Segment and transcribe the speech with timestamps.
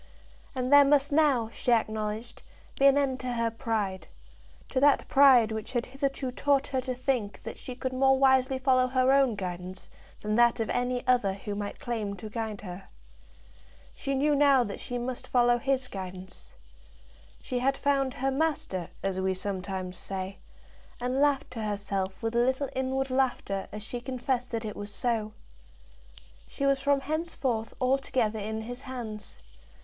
[0.55, 2.41] And there must now, she acknowledged,
[2.79, 4.07] be an end to her pride,
[4.69, 8.57] to that pride which had hitherto taught her to think that she could more wisely
[8.57, 9.91] follow her own guidance
[10.21, 12.85] than that of any other who might claim to guide her.
[13.93, 16.51] She knew now that she must follow his guidance.
[17.43, 20.39] She had found her master, as we sometimes say,
[20.99, 24.91] and laughed to herself with a little inward laughter as she confessed that it was
[24.91, 25.33] so.
[26.47, 29.37] She was from henceforth altogether in his hands.